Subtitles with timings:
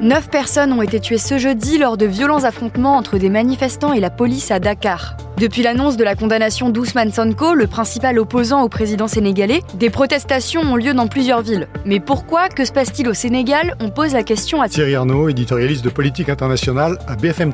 [0.00, 3.98] Neuf personnes ont été tuées ce jeudi lors de violents affrontements entre des manifestants et
[3.98, 5.16] la police à Dakar.
[5.38, 10.60] Depuis l'annonce de la condamnation d'Ousmane Sonko, le principal opposant au président sénégalais, des protestations
[10.62, 11.66] ont lieu dans plusieurs villes.
[11.84, 13.76] Mais pourquoi Que se passe-t-il au Sénégal?
[13.80, 17.50] On pose la question à Thierry Arnaud, éditorialiste de politique internationale à BFM.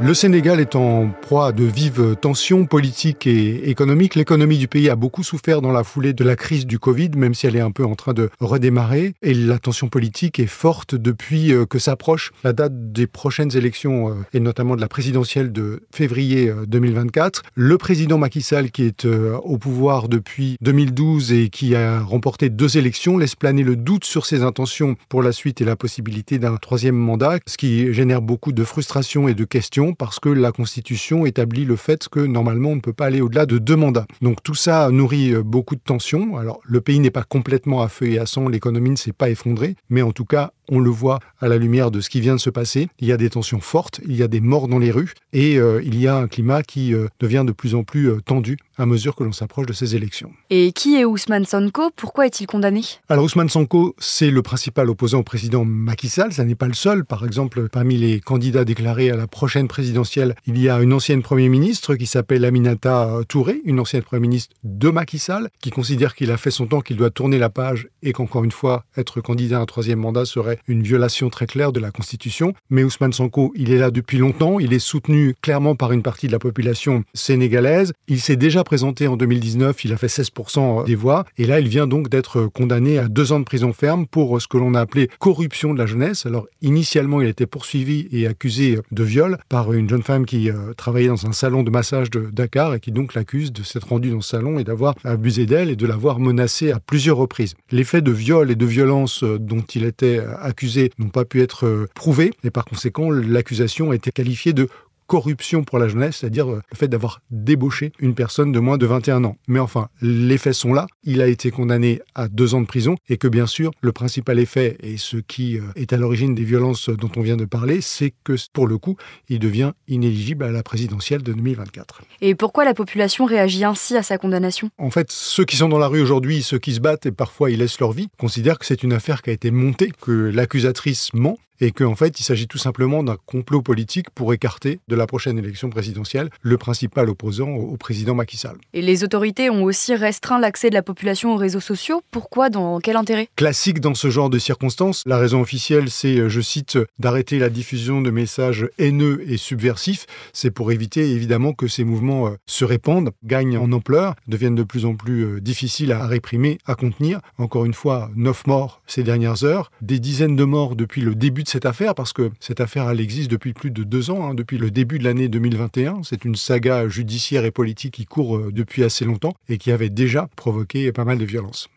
[0.00, 4.16] Le Sénégal est en proie de vives tensions politiques et économiques.
[4.16, 7.32] L'économie du pays a beaucoup souffert dans la foulée de la crise du Covid, même
[7.32, 9.14] si elle est un peu en train de redémarrer.
[9.22, 14.10] Et la tension politique est forte depuis euh, que s'approche la date des prochaines élections,
[14.10, 17.42] euh, et notamment de la présidentielle de février 2024.
[17.44, 22.50] Euh, Le président Macky Sall, qui est au pouvoir depuis 2012 et qui a remporté
[22.50, 26.40] deux élections, laisse planer le doute sur ses intentions pour la suite et la possibilité
[26.40, 30.52] d'un troisième mandat, ce qui génère beaucoup de frustration et de questions parce que la
[30.52, 34.06] Constitution établit le fait que normalement on ne peut pas aller au-delà de deux mandats.
[34.22, 36.36] Donc tout ça nourrit euh, beaucoup de tensions.
[36.36, 39.30] Alors le pays n'est pas complètement à feu et à sang, l'économie ne s'est pas
[39.30, 42.34] effondrée, mais en tout cas on le voit à la lumière de ce qui vient
[42.34, 42.88] de se passer.
[42.98, 45.58] Il y a des tensions fortes, il y a des morts dans les rues et
[45.58, 48.86] euh, il y a un climat qui euh, devient de plus en plus tendu à
[48.86, 50.32] mesure que l'on s'approche de ces élections.
[50.50, 51.90] Et qui est Ousmane Sonko?
[51.94, 52.82] Pourquoi est-il condamné?
[53.08, 56.32] Alors Ousmane Sonko, c'est le principal opposant au président Macky Sall.
[56.32, 57.04] Ça n'est pas le seul.
[57.04, 61.22] Par exemple, parmi les candidats déclarés à la prochaine présidentielle, il y a une ancienne
[61.22, 66.14] Premier ministre qui s'appelle Aminata Touré, une ancienne Premier ministre de Macky Sall, qui considère
[66.14, 69.20] qu'il a fait son temps, qu'il doit tourner la page et qu'encore une fois, être
[69.20, 72.54] candidat à un troisième mandat serait une violation très claire de la Constitution.
[72.70, 74.58] Mais Ousmane Sonko, il est là depuis longtemps.
[74.58, 77.92] Il est soutenu clairement par une partie de la population sénégalaise.
[78.08, 81.24] Il s'est déjà présenté en 2019, il a fait 16% des voix.
[81.38, 84.48] Et là, il vient donc d'être condamné à deux ans de prison ferme pour ce
[84.48, 86.26] que l'on a appelé corruption de la jeunesse.
[86.26, 90.50] Alors, initialement, il a été poursuivi et accusé de viol par une jeune femme qui
[90.50, 93.88] euh, travaillait dans un salon de massage de Dakar et qui donc l'accuse de s'être
[93.88, 97.54] rendu dans ce salon et d'avoir abusé d'elle et de l'avoir menacée à plusieurs reprises.
[97.70, 101.42] Les faits de viol et de violence euh, dont il était accusé n'ont pas pu
[101.42, 104.68] être euh, prouvés et par conséquent l'accusation a été qualifiée de
[105.06, 108.86] corruption pour la jeunesse, c'est-à-dire euh, le fait d'avoir débauché une personne de moins de
[108.86, 109.36] 21 ans.
[109.48, 110.86] Mais enfin, les faits sont là.
[111.04, 114.38] Il a été condamné à deux ans de prison et que bien sûr, le principal
[114.38, 117.80] effet et ce qui euh, est à l'origine des violences dont on vient de parler,
[117.80, 118.96] c'est que pour le coup,
[119.28, 122.02] il devient inéligible à la présidentielle de 2024.
[122.20, 124.70] Et pourquoi la population réagit ainsi à sa condamnation?
[124.78, 127.50] En fait, ceux qui sont dans la rue aujourd'hui, ceux qui se battent et parfois
[127.50, 131.12] ils laissent leur vie, considèrent que c'est une affaire qui a été montée, que l'accusatrice
[131.14, 135.06] ment et qu'en fait, il s'agit tout simplement d'un complot politique pour écarter de la
[135.06, 138.56] prochaine élection présidentielle le principal opposant au président Macky Sall.
[138.72, 142.02] Et les autorités ont aussi restreint l'accès de la population aux réseaux sociaux.
[142.10, 143.28] Pourquoi Dans quel intérêt?
[143.36, 148.00] Classique dans ce genre de circonstances, la raison officielle, c'est, je cite, d'arrêter la diffusion
[148.00, 150.06] de messages haineux et subversifs.
[150.32, 154.62] C'est pour éviter évidemment que ces mouvements euh, se répandent, gagnent en ampleur, deviennent de
[154.62, 157.20] plus en plus euh, difficiles à réprimer, à contenir.
[157.38, 161.43] Encore une fois, neuf morts ces dernières heures, des dizaines de morts depuis le début
[161.44, 164.34] de cette affaire, parce que cette affaire, elle existe depuis plus de deux ans, hein,
[164.34, 166.00] depuis le début de l'année 2021.
[166.02, 169.90] C'est une saga judiciaire et politique qui court euh, depuis assez longtemps et qui avait
[169.90, 171.68] déjà provoqué pas mal de violences.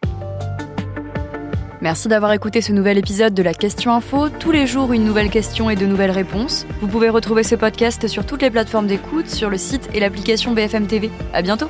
[1.81, 4.29] Merci d'avoir écouté ce nouvel épisode de la Question Info.
[4.29, 6.65] Tous les jours, une nouvelle question et de nouvelles réponses.
[6.81, 10.53] Vous pouvez retrouver ce podcast sur toutes les plateformes d'écoute, sur le site et l'application
[10.53, 11.11] BFM TV.
[11.33, 11.69] À bientôt!